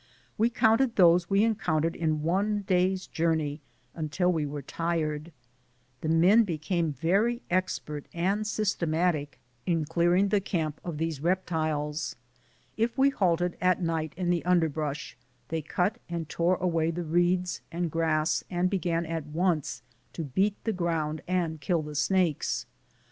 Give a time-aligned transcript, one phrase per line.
[0.35, 3.61] We counted those we encountered in one day's journey
[3.93, 5.31] until we were tired.
[6.01, 7.97] The men became very ADVENTURES— THE LAST DAYS OF THE MARCH.
[7.99, 9.27] 7D expert and sj'stematic
[9.67, 12.15] in clearing the camp of these reptiles.
[12.75, 15.15] If we halted at night in the underbrush,
[15.49, 19.83] they cut and tore away the reeds and grass, and began at once
[20.13, 22.65] to beat the ground and kill the snakes.